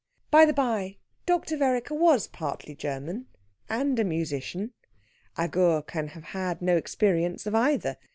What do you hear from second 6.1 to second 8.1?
have had no experience of either.